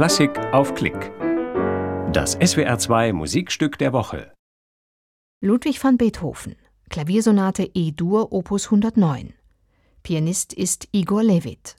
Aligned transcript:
Klassik 0.00 0.38
auf 0.54 0.74
Klick. 0.74 1.12
Das 2.10 2.38
SWR2 2.38 3.12
Musikstück 3.12 3.76
der 3.76 3.92
Woche. 3.92 4.32
Ludwig 5.42 5.84
van 5.84 5.98
Beethoven, 5.98 6.56
Klaviersonate 6.88 7.70
E-Dur 7.74 8.32
Opus 8.32 8.64
109. 8.64 9.34
Pianist 10.02 10.54
ist 10.54 10.88
Igor 10.92 11.22
Levit. 11.22 11.76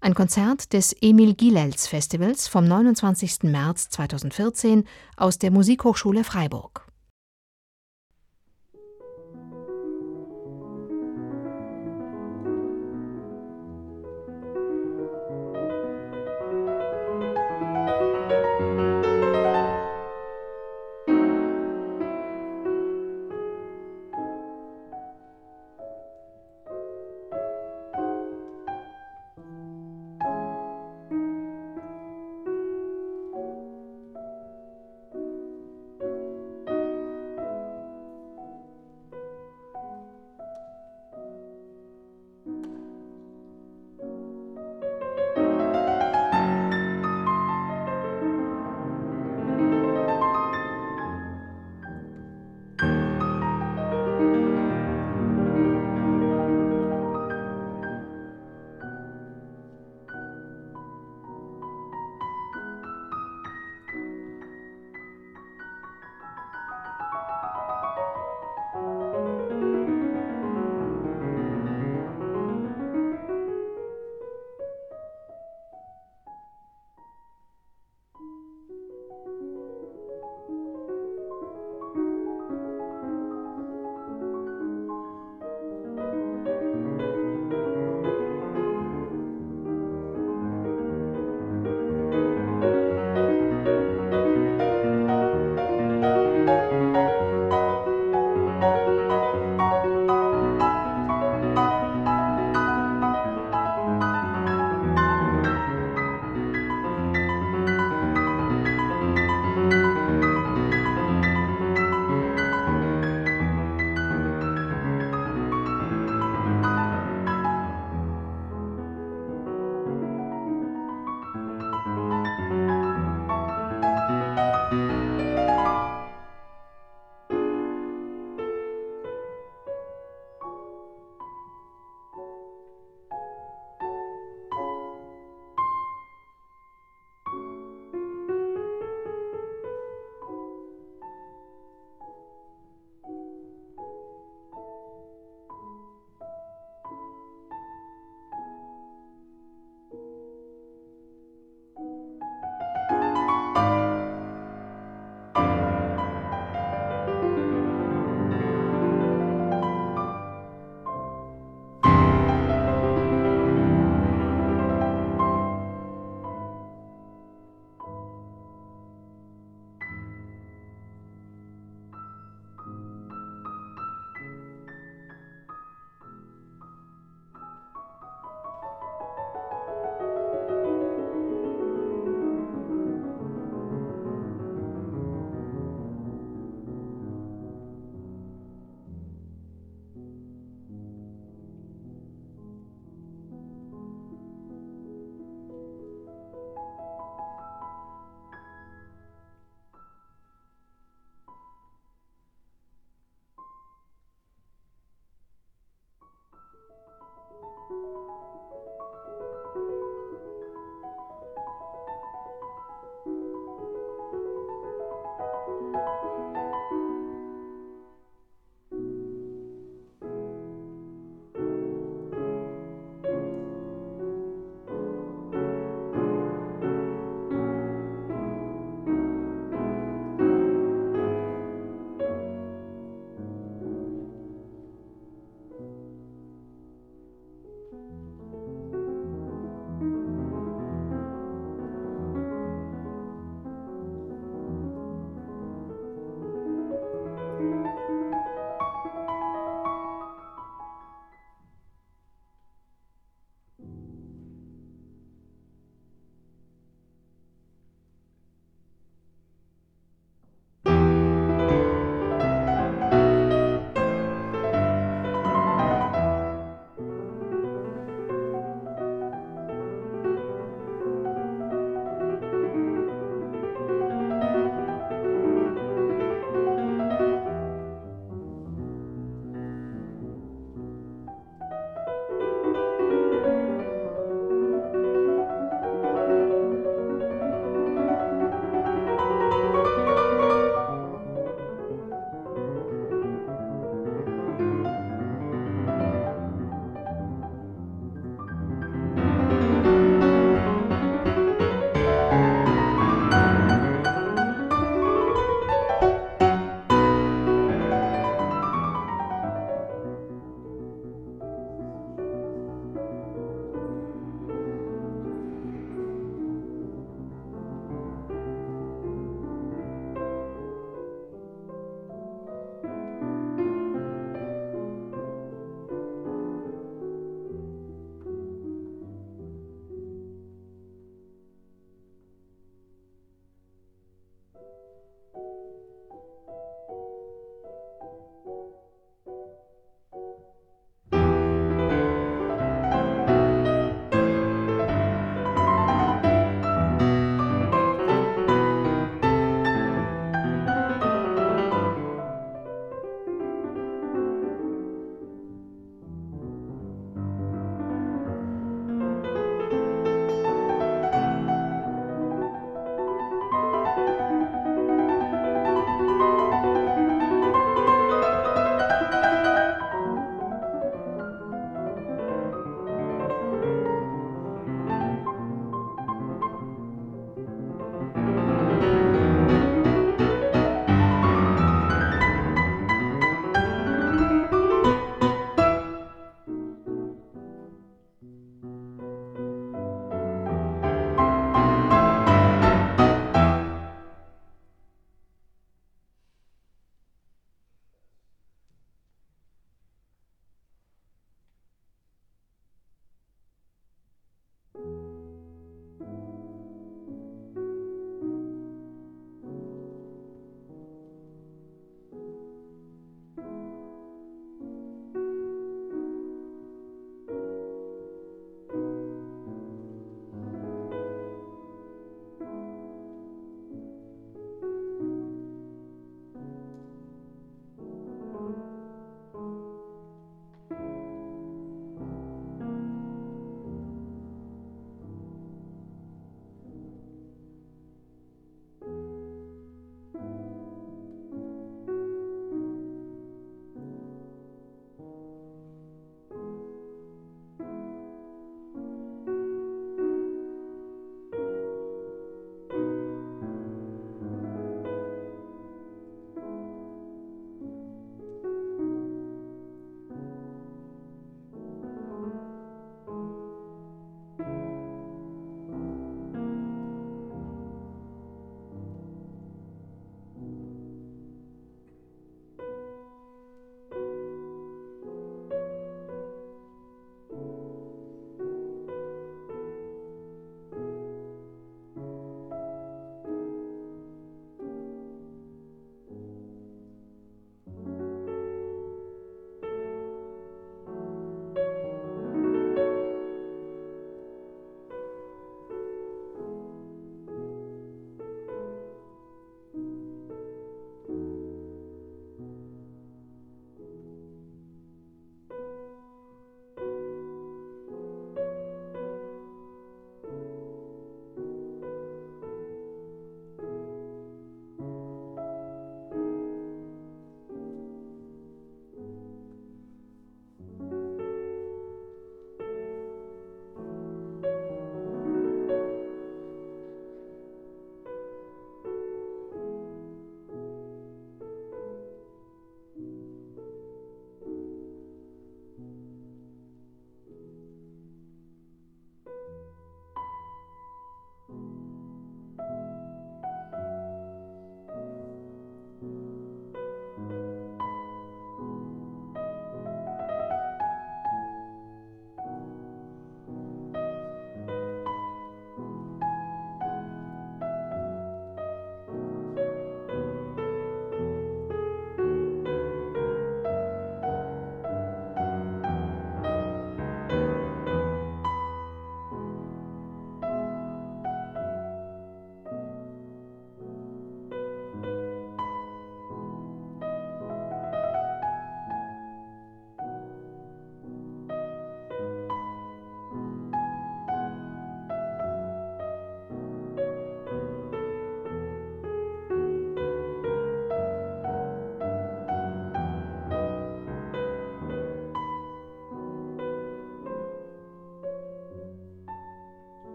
Ein 0.00 0.14
Konzert 0.14 0.72
des 0.72 0.96
Emil 1.02 1.34
Gilels 1.34 1.88
Festivals 1.88 2.48
vom 2.48 2.64
29. 2.64 3.42
März 3.42 3.90
2014 3.90 4.84
aus 5.18 5.38
der 5.38 5.50
Musikhochschule 5.50 6.24
Freiburg. 6.24 6.89